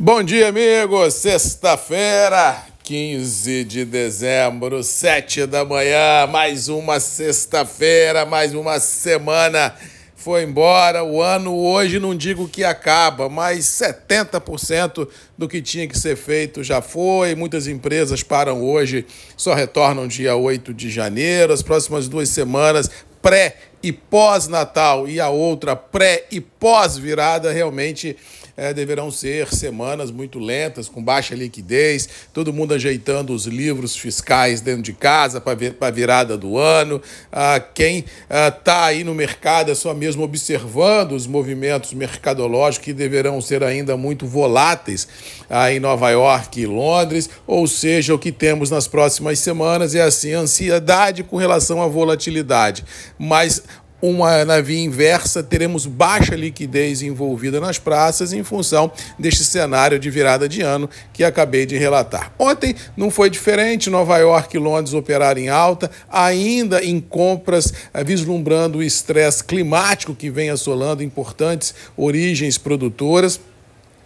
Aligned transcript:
Bom 0.00 0.22
dia, 0.22 0.50
amigos. 0.50 1.14
Sexta-feira, 1.14 2.64
15 2.84 3.64
de 3.64 3.84
dezembro, 3.84 4.80
7 4.84 5.44
da 5.44 5.64
manhã. 5.64 6.24
Mais 6.30 6.68
uma 6.68 7.00
sexta-feira, 7.00 8.24
mais 8.24 8.54
uma 8.54 8.78
semana. 8.78 9.74
Foi 10.14 10.44
embora. 10.44 11.02
O 11.02 11.20
ano 11.20 11.52
hoje 11.52 11.98
não 11.98 12.14
digo 12.14 12.48
que 12.48 12.62
acaba, 12.62 13.28
mas 13.28 13.64
70% 13.64 15.08
do 15.36 15.48
que 15.48 15.60
tinha 15.60 15.88
que 15.88 15.98
ser 15.98 16.14
feito 16.16 16.62
já 16.62 16.80
foi. 16.80 17.34
Muitas 17.34 17.66
empresas 17.66 18.22
param 18.22 18.62
hoje, 18.62 19.04
só 19.36 19.52
retornam 19.52 20.06
dia 20.06 20.36
8 20.36 20.72
de 20.72 20.90
janeiro. 20.90 21.52
As 21.52 21.60
próximas 21.60 22.06
duas 22.06 22.28
semanas, 22.28 22.88
pré 23.20 23.56
e 23.82 23.92
pós-Natal, 23.92 25.08
e 25.08 25.20
a 25.20 25.28
outra 25.28 25.76
pré 25.76 26.26
e 26.30 26.40
pós-virada, 26.40 27.52
realmente 27.52 28.16
é, 28.58 28.74
deverão 28.74 29.08
ser 29.08 29.54
semanas 29.54 30.10
muito 30.10 30.40
lentas, 30.40 30.88
com 30.88 31.00
baixa 31.00 31.32
liquidez, 31.32 32.08
todo 32.32 32.52
mundo 32.52 32.74
ajeitando 32.74 33.32
os 33.32 33.46
livros 33.46 33.96
fiscais 33.96 34.60
dentro 34.60 34.82
de 34.82 34.92
casa 34.92 35.40
para 35.40 35.56
a 35.80 35.90
virada 35.92 36.36
do 36.36 36.58
ano. 36.58 37.00
Ah, 37.30 37.60
quem 37.60 38.04
está 38.28 38.78
ah, 38.78 38.86
aí 38.86 39.04
no 39.04 39.14
mercado 39.14 39.70
é 39.70 39.76
só 39.76 39.94
mesmo 39.94 40.24
observando 40.24 41.12
os 41.12 41.24
movimentos 41.24 41.94
mercadológicos 41.94 42.84
que 42.84 42.92
deverão 42.92 43.40
ser 43.40 43.62
ainda 43.62 43.96
muito 43.96 44.26
voláteis 44.26 45.06
ah, 45.48 45.72
em 45.72 45.78
Nova 45.78 46.10
York 46.10 46.60
e 46.60 46.66
Londres, 46.66 47.30
ou 47.46 47.64
seja, 47.68 48.12
o 48.12 48.18
que 48.18 48.32
temos 48.32 48.70
nas 48.70 48.88
próximas 48.88 49.38
semanas 49.38 49.94
é 49.94 50.02
assim, 50.02 50.32
ansiedade 50.32 51.22
com 51.22 51.36
relação 51.36 51.80
à 51.80 51.86
volatilidade. 51.86 52.84
Mas 53.16 53.62
uma 54.00 54.60
via 54.62 54.84
inversa, 54.84 55.42
teremos 55.42 55.84
baixa 55.86 56.36
liquidez 56.36 57.02
envolvida 57.02 57.60
nas 57.60 57.78
praças 57.78 58.32
em 58.32 58.44
função 58.44 58.90
deste 59.18 59.44
cenário 59.44 59.98
de 59.98 60.08
virada 60.08 60.48
de 60.48 60.62
ano 60.62 60.88
que 61.12 61.24
acabei 61.24 61.66
de 61.66 61.76
relatar. 61.76 62.32
Ontem 62.38 62.74
não 62.96 63.10
foi 63.10 63.28
diferente, 63.28 63.90
Nova 63.90 64.16
York 64.18 64.56
e 64.56 64.60
Londres 64.60 64.94
operaram 64.94 65.40
em 65.40 65.48
alta, 65.48 65.90
ainda 66.10 66.84
em 66.84 67.00
compras, 67.00 67.72
eh, 67.92 68.04
vislumbrando 68.04 68.78
o 68.78 68.82
estresse 68.82 69.42
climático 69.42 70.14
que 70.14 70.30
vem 70.30 70.50
assolando 70.50 71.02
importantes 71.02 71.74
origens 71.96 72.56
produtoras. 72.56 73.40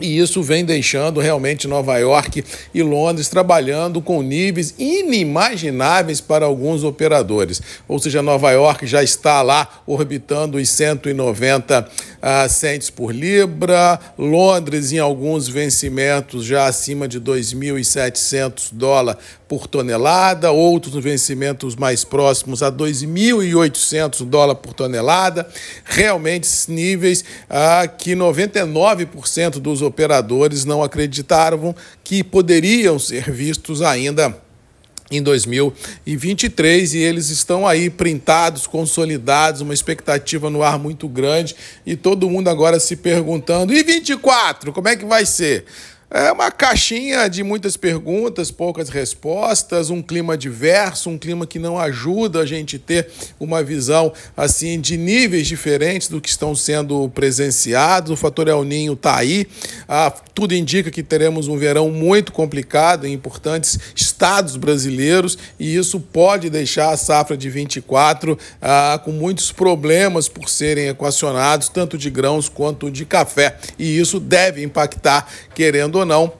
E 0.00 0.18
isso 0.18 0.42
vem 0.42 0.64
deixando 0.64 1.20
realmente 1.20 1.66
Nova 1.66 1.98
York 1.98 2.44
e 2.72 2.82
Londres 2.82 3.28
trabalhando 3.28 4.00
com 4.00 4.22
níveis 4.22 4.74
inimagináveis 4.78 6.20
para 6.20 6.46
alguns 6.46 6.84
operadores. 6.84 7.60
Ou 7.86 7.98
seja, 7.98 8.22
Nova 8.22 8.50
York 8.52 8.86
já 8.86 9.02
está 9.02 9.42
lá 9.42 9.82
orbitando 9.86 10.58
os 10.58 10.68
190 10.68 11.88
uh, 11.88 12.48
centes 12.48 12.90
por 12.90 13.14
libra, 13.14 13.98
Londres 14.16 14.92
em 14.92 14.98
alguns 14.98 15.48
vencimentos 15.48 16.44
já 16.44 16.66
acima 16.66 17.08
de 17.08 17.20
2.700 17.20 18.68
dólares 18.72 19.20
por 19.48 19.66
tonelada, 19.66 20.50
outros 20.50 21.02
vencimentos 21.02 21.74
mais 21.74 22.04
próximos 22.04 22.62
a 22.62 22.70
2.800 22.70 24.26
dólares 24.26 24.60
por 24.62 24.74
tonelada. 24.74 25.48
Realmente 25.84 26.48
níveis 26.68 27.24
uh, 27.48 27.88
que 27.96 28.14
99% 28.14 29.58
dos 29.58 29.80
operadores 29.88 30.64
não 30.64 30.82
acreditavam 30.82 31.74
que 32.04 32.22
poderiam 32.22 32.98
ser 32.98 33.30
vistos 33.30 33.82
ainda 33.82 34.36
em 35.10 35.22
2023 35.22 36.94
e 36.94 36.98
eles 36.98 37.30
estão 37.30 37.66
aí 37.66 37.88
printados, 37.88 38.66
consolidados, 38.66 39.60
uma 39.60 39.74
expectativa 39.74 40.50
no 40.50 40.62
ar 40.62 40.78
muito 40.78 41.08
grande 41.08 41.56
e 41.86 41.96
todo 41.96 42.28
mundo 42.28 42.48
agora 42.48 42.78
se 42.78 42.96
perguntando: 42.96 43.72
e 43.72 43.82
24, 43.82 44.72
como 44.72 44.88
é 44.88 44.96
que 44.96 45.04
vai 45.04 45.24
ser? 45.24 45.64
É 46.10 46.32
uma 46.32 46.50
caixinha 46.50 47.28
de 47.28 47.42
muitas 47.42 47.76
perguntas, 47.76 48.50
poucas 48.50 48.88
respostas, 48.88 49.90
um 49.90 50.00
clima 50.00 50.38
diverso, 50.38 51.10
um 51.10 51.18
clima 51.18 51.46
que 51.46 51.58
não 51.58 51.78
ajuda 51.78 52.40
a 52.40 52.46
gente 52.46 52.78
ter 52.78 53.10
uma 53.38 53.62
visão 53.62 54.10
assim 54.34 54.80
de 54.80 54.96
níveis 54.96 55.46
diferentes 55.46 56.08
do 56.08 56.18
que 56.18 56.30
estão 56.30 56.54
sendo 56.54 57.10
presenciados. 57.10 58.10
O 58.10 58.16
fator 58.16 58.48
El 58.48 58.64
Ninho 58.64 58.94
está 58.94 59.18
aí. 59.18 59.46
Ah, 59.86 60.10
tudo 60.32 60.54
indica 60.54 60.90
que 60.90 61.02
teremos 61.02 61.46
um 61.46 61.58
verão 61.58 61.90
muito 61.90 62.32
complicado 62.32 63.06
em 63.06 63.12
importantes 63.12 63.78
estados 64.18 64.56
brasileiros 64.56 65.38
e 65.60 65.76
isso 65.76 66.00
pode 66.00 66.50
deixar 66.50 66.90
a 66.90 66.96
safra 66.96 67.36
de 67.36 67.48
24 67.48 68.36
ah, 68.60 69.00
com 69.04 69.12
muitos 69.12 69.52
problemas 69.52 70.28
por 70.28 70.50
serem 70.50 70.88
equacionados, 70.88 71.68
tanto 71.68 71.96
de 71.96 72.10
grãos 72.10 72.48
quanto 72.48 72.90
de 72.90 73.04
café. 73.04 73.56
E 73.78 73.96
isso 73.96 74.18
deve 74.18 74.64
impactar, 74.64 75.28
querendo 75.54 75.96
ou 76.00 76.04
não, 76.04 76.32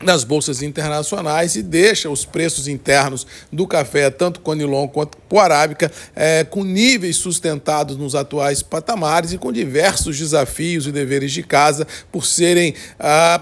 nas 0.00 0.24
bolsas 0.24 0.62
internacionais 0.62 1.54
e 1.54 1.62
deixa 1.62 2.08
os 2.08 2.24
preços 2.24 2.66
internos 2.66 3.26
do 3.52 3.66
café, 3.66 4.10
tanto 4.10 4.40
Conilon 4.40 4.88
quanto 4.88 5.18
Arábica, 5.38 5.90
é, 6.16 6.44
com 6.44 6.64
níveis 6.64 7.16
sustentados 7.16 7.96
nos 7.96 8.14
atuais 8.14 8.62
patamares 8.62 9.32
e 9.32 9.38
com 9.38 9.52
diversos 9.52 10.18
desafios 10.18 10.86
e 10.86 10.92
deveres 10.92 11.32
de 11.32 11.42
casa 11.42 11.86
por 12.10 12.24
serem. 12.26 12.74
Ah, 12.98 13.40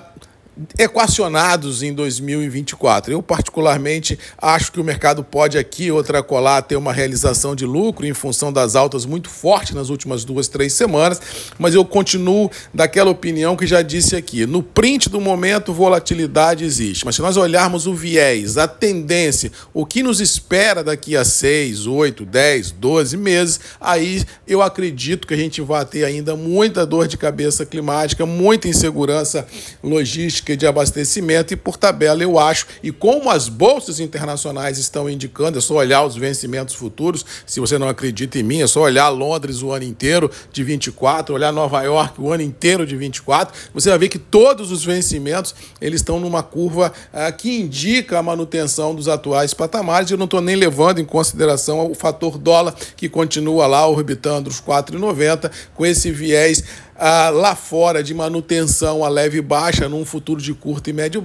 equacionados 0.79 1.83
em 1.83 1.93
2024. 1.93 3.13
Eu, 3.13 3.23
particularmente, 3.23 4.19
acho 4.39 4.73
que 4.73 4.81
o 4.81 4.85
mercado 4.85 5.23
pode 5.23 5.59
aqui, 5.59 5.91
outra 5.91 6.23
colar, 6.23 6.63
ter 6.63 6.77
uma 6.77 6.93
realização 6.93 7.55
de 7.55 7.65
lucro 7.65 8.07
em 8.07 8.15
função 8.15 8.53
das 8.53 8.77
altas 8.77 9.05
muito 9.05 9.29
fortes 9.29 9.75
nas 9.75 9.89
últimas 9.89 10.25
duas, 10.25 10.49
três 10.49 10.73
semanas, 10.73 11.21
mas 11.59 11.75
eu 11.75 11.85
continuo 11.85 12.51
daquela 12.73 13.11
opinião 13.11 13.57
que 13.57 13.67
já 13.67 13.83
disse 13.83 14.17
aqui. 14.17 14.47
No 14.47 14.63
print 14.63 15.09
do 15.09 15.21
momento, 15.21 15.73
volatilidade 15.73 16.65
existe, 16.65 17.05
mas 17.05 17.17
se 17.17 17.23
nós 17.23 17.37
olharmos 17.37 17.87
o 17.87 17.95
viés, 17.95 18.57
a 18.59 18.69
tendência, 18.69 19.51
o 19.73 19.87
que 19.87 20.03
nos 20.03 20.21
espera 20.21 20.83
daqui 20.83 21.17
a 21.17 21.25
seis, 21.25 21.87
oito, 21.87 22.25
dez, 22.25 22.71
doze 22.71 23.17
meses, 23.17 23.61
aí 23.81 24.23
eu 24.47 24.63
acredito 24.63 25.27
que 25.27 25.35
a 25.35 25.37
gente 25.37 25.61
vai 25.61 25.85
ter 25.85 26.05
ainda 26.05 26.37
muita 26.37 26.85
dor 26.85 27.07
de 27.07 27.17
cabeça 27.17 27.65
climática, 27.65 28.27
muita 28.27 28.69
insegurança 28.69 29.47
logística 29.83 30.50
de 30.57 30.67
abastecimento 30.67 31.53
e 31.53 31.57
por 31.57 31.77
tabela 31.77 32.23
eu 32.23 32.39
acho, 32.39 32.67
e 32.83 32.91
como 32.91 33.31
as 33.31 33.49
bolsas 33.49 34.01
internacionais 34.01 34.79
estão 34.79 35.09
indicando, 35.09 35.59
é 35.59 35.61
só 35.61 35.75
olhar 35.75 36.05
os 36.05 36.17
vencimentos 36.17 36.75
futuros, 36.75 37.25
se 37.47 37.61
você 37.61 37.79
não 37.79 37.89
acredita 37.89 38.39
em 38.39 38.43
mim, 38.43 38.63
é 38.63 38.67
só 38.67 38.83
olhar 38.83 39.09
Londres 39.09 39.63
o 39.63 39.73
ano 39.73 39.85
inteiro 39.85 40.31
de 40.53 40.63
24, 40.63 41.35
olhar 41.35 41.53
Nova 41.53 41.83
York 41.83 42.21
o 42.21 42.33
ano 42.33 42.43
inteiro 42.43 42.87
de 42.87 42.97
24, 42.97 43.55
você 43.73 43.91
vai 43.91 43.99
ver 43.99 44.09
que 44.09 44.19
todos 44.19 44.71
os 44.71 44.85
vencimentos 44.85 45.55
eles 45.81 46.01
estão 46.01 46.21
numa 46.21 46.43
curva 46.43 46.93
ah, 47.13 47.31
que 47.33 47.61
indica 47.61 48.19
a 48.19 48.23
manutenção 48.23 48.95
dos 48.95 49.09
atuais 49.09 49.55
patamares, 49.55 50.11
eu 50.11 50.19
não 50.19 50.25
estou 50.25 50.41
nem 50.41 50.57
levando 50.57 51.01
em 51.01 51.05
consideração 51.05 51.91
o 51.91 51.95
fator 51.95 52.39
dólar 52.39 52.75
que 52.97 53.09
continua 53.09 53.67
lá 53.67 53.87
orbitando 53.87 54.49
os 54.49 54.61
4,90 54.61 55.51
com 55.75 55.87
esse 55.87 56.11
viés 56.11 56.65
ah, 57.01 57.31
lá 57.31 57.57
fora 57.57 58.03
de 58.03 58.13
manutenção 58.13 59.03
a 59.03 59.09
leve 59.09 59.41
baixa 59.41 59.89
num 59.89 60.05
futuro 60.05 60.41
de 60.41 60.53
curto 60.53 60.91
e 60.91 60.93
médio 60.93 61.23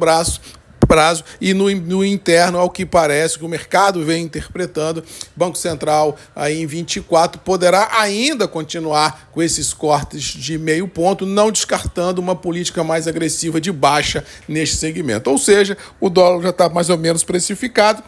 prazo 0.85 1.23
e 1.41 1.53
no, 1.53 1.69
no, 1.69 2.05
interno, 2.05 2.59
ao 2.59 2.69
que 2.69 2.85
parece 2.85 3.37
que 3.37 3.45
o 3.45 3.49
mercado 3.49 4.05
vem 4.05 4.23
interpretando, 4.23 5.03
Banco 5.35 5.57
Central 5.57 6.15
aí 6.35 6.61
em 6.61 6.65
24 6.65 7.41
poderá 7.41 7.89
ainda 7.99 8.47
continuar 8.47 9.29
com 9.31 9.41
esses 9.41 9.73
cortes 9.73 10.23
de 10.23 10.57
meio 10.57 10.87
ponto, 10.87 11.25
não 11.25 11.51
descartando 11.51 12.21
uma 12.21 12.35
política 12.35 12.83
mais 12.83 13.07
agressiva 13.07 13.59
de 13.59 13.71
baixa 13.71 14.23
neste 14.47 14.77
segmento. 14.77 15.29
Ou 15.29 15.37
seja, 15.37 15.77
o 15.99 16.09
dólar 16.09 16.43
já 16.43 16.49
está 16.51 16.69
mais 16.69 16.89
ou 16.89 16.97
menos 16.97 17.23
precificado 17.23 18.01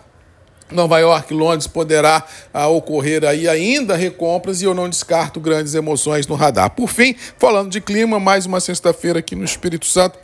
Nova 0.71 0.99
York, 0.99 1.33
Londres 1.33 1.67
poderá 1.67 2.25
ah, 2.53 2.67
ocorrer 2.67 3.23
aí 3.23 3.47
ainda 3.47 3.95
recompras 3.95 4.61
e 4.61 4.65
eu 4.65 4.73
não 4.73 4.89
descarto 4.89 5.39
grandes 5.39 5.73
emoções 5.73 6.27
no 6.27 6.35
radar. 6.35 6.69
Por 6.71 6.89
fim, 6.89 7.15
falando 7.37 7.69
de 7.69 7.79
clima, 7.79 8.19
mais 8.19 8.45
uma 8.45 8.59
sexta-feira 8.59 9.19
aqui 9.19 9.35
no 9.35 9.45
Espírito 9.45 9.85
Santo 9.85 10.19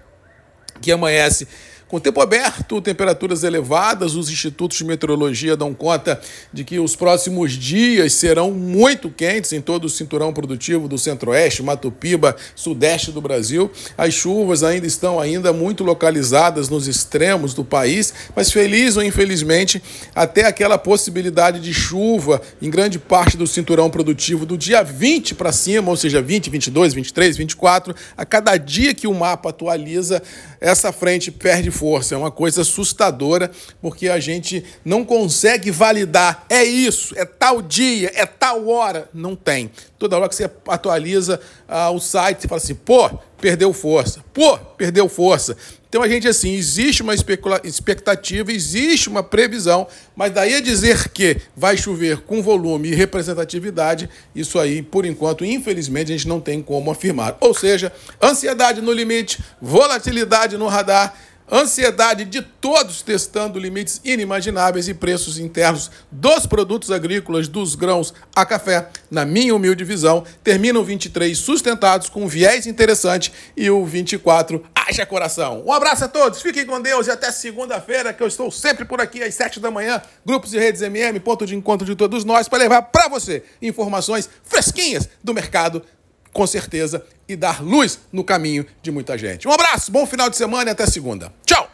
que 0.82 0.92
amanhece 0.92 1.48
com 1.94 2.00
tempo 2.00 2.22
aberto, 2.22 2.82
temperaturas 2.82 3.44
elevadas, 3.44 4.16
os 4.16 4.28
institutos 4.28 4.80
de 4.80 4.84
meteorologia 4.84 5.56
dão 5.56 5.76
conta 5.76 6.20
de 6.52 6.64
que 6.64 6.80
os 6.80 6.96
próximos 6.96 7.52
dias 7.52 8.14
serão 8.14 8.50
muito 8.50 9.12
quentes 9.12 9.54
em 9.54 9.62
todo 9.62 9.86
o 9.86 9.90
cinturão 9.90 10.34
produtivo 10.34 10.88
do 10.88 10.98
Centro-Oeste, 10.98 11.62
Mato 11.62 11.92
Piba, 11.92 12.36
Sudeste 12.56 13.12
do 13.12 13.22
Brasil. 13.22 13.70
As 13.96 14.12
chuvas 14.12 14.64
ainda 14.64 14.88
estão 14.88 15.20
ainda 15.20 15.54
muito 15.54 15.84
localizadas 15.84 16.68
nos 16.68 16.88
extremos 16.88 17.54
do 17.54 17.64
país, 17.64 18.12
mas 18.36 18.52
feliz 18.52 18.98
ou 18.98 19.04
infelizmente, 19.04 19.80
até 20.16 20.48
aquela 20.48 20.80
possibilidade 20.80 21.60
de 21.60 21.76
chuva 21.76 22.42
em 22.60 22.72
grande 22.72 22.98
parte 22.98 23.38
do 23.38 23.46
cinturão 23.46 23.92
produtivo 23.92 24.48
do 24.48 24.58
dia 24.58 24.82
20 24.82 25.36
para 25.36 25.52
cima, 25.52 25.92
ou 25.92 25.96
seja, 25.96 26.24
20, 26.24 26.50
22, 26.50 26.92
23, 26.96 27.38
24, 27.38 27.96
a 28.18 28.26
cada 28.26 28.58
dia 28.58 28.96
que 28.96 29.06
o 29.06 29.14
mapa 29.14 29.50
atualiza, 29.50 30.24
essa 30.60 30.92
frente 30.92 31.30
perde 31.30 31.70
força 31.70 31.83
força. 31.84 32.16
É 32.16 32.18
uma 32.18 32.32
coisa 32.32 32.62
assustadora, 32.62 33.52
porque 33.82 34.08
a 34.08 34.18
gente 34.18 34.64
não 34.86 35.04
consegue 35.04 35.70
validar. 35.70 36.46
É 36.50 36.64
isso, 36.64 37.14
é 37.18 37.26
tal 37.26 37.62
dia, 37.62 38.10
é 38.16 38.26
tal 38.26 38.70
hora. 38.70 39.10
Não 39.14 39.36
tem. 39.36 39.70
Toda 40.00 40.16
hora 40.16 40.30
que 40.30 40.36
você 40.36 40.50
atualiza 40.70 41.42
ah, 41.68 41.92
o 41.92 42.00
site, 42.00 42.42
você 42.42 42.48
fala 42.48 42.62
assim, 42.62 42.76
pô, 42.76 43.10
perdeu 43.38 43.74
força. 43.74 44.24
Pô, 44.34 44.58
perdeu 44.58 45.10
força. 45.10 45.58
Então 45.90 46.02
a 46.02 46.08
gente 46.08 46.26
assim, 46.28 46.56
existe 46.56 47.04
uma 47.04 47.14
expectativa, 47.14 48.52
existe 48.52 49.10
uma 49.10 49.22
previsão, 49.22 49.86
mas 50.16 50.32
daí 50.32 50.56
a 50.56 50.62
dizer 50.62 51.10
que 51.10 51.38
vai 51.56 51.78
chover 51.78 52.22
com 52.22 52.42
volume 52.42 52.90
e 52.90 52.96
representatividade, 52.96 54.10
isso 54.34 54.58
aí, 54.58 54.82
por 54.82 55.06
enquanto, 55.06 55.46
infelizmente, 55.46 56.12
a 56.12 56.18
gente 56.18 56.28
não 56.28 56.40
tem 56.40 56.64
como 56.64 56.90
afirmar. 56.90 57.38
Ou 57.40 57.54
seja, 57.54 57.92
ansiedade 58.20 58.82
no 58.82 58.92
limite, 58.92 59.44
volatilidade 59.62 60.58
no 60.58 60.68
radar 60.68 61.14
Ansiedade 61.52 62.24
de 62.24 62.42
todos 62.42 63.02
testando 63.02 63.60
limites 63.60 64.00
inimagináveis 64.04 64.88
e 64.88 64.94
preços 64.94 65.38
internos 65.38 65.92
dos 66.10 66.46
produtos 66.46 66.90
agrícolas, 66.90 67.50
dos 67.50 67.76
grãos 67.76 68.14
a 68.34 68.46
café, 68.46 68.88
na 69.12 69.26
minha 69.26 69.54
humilde 69.54 69.84
visão, 69.84 70.24
terminam 70.42 70.82
o 70.82 70.86
23 70.86 71.38
sustentados 71.38 72.08
com 72.08 72.24
um 72.24 72.28
viés 72.28 72.66
interessante 72.66 73.34
e 73.58 73.70
o 73.70 73.86
24 73.86 74.64
haja 74.74 75.06
coração. 75.06 75.64
Um 75.66 75.74
abraço 75.74 76.06
a 76.06 76.08
todos, 76.08 76.42
fiquem 76.42 76.66
com 76.66 76.82
Deus 76.82 77.08
e 77.08 77.12
até 77.12 77.30
segunda-feira, 77.30 78.14
que 78.14 78.24
eu 78.24 78.28
estou 78.28 78.50
sempre 78.50 78.86
por 78.86 79.02
aqui 79.02 79.22
às 79.22 79.36
7 79.36 79.60
da 79.60 79.70
manhã, 79.70 80.02
grupos 80.26 80.54
e 80.54 80.60
redes 80.60 80.82
MM, 80.82 81.20
ponto 81.20 81.46
de 81.46 81.56
encontro 81.56 81.86
de 81.86 81.96
todos 81.96 82.24
nós, 82.24 82.48
para 82.48 82.60
levar 82.60 82.84
para 82.84 83.10
você 83.10 83.44
informações 83.62 84.30
fresquinhas 84.44 85.10
do 85.22 85.34
mercado 85.34 85.84
com 86.34 86.46
certeza, 86.46 87.06
e 87.30 87.36
dar 87.36 87.64
luz 87.64 88.00
no 88.12 88.24
caminho 88.24 88.66
de 88.82 88.92
muita 88.92 89.18
gente. 89.18 89.48
Um 89.48 89.52
abraço, 89.52 89.92
bom 89.92 90.06
final 90.06 90.30
de 90.30 90.36
semana 90.36 90.72
e 90.72 90.74
até 90.74 90.86
segunda. 90.86 91.32
Tchau! 91.46 91.73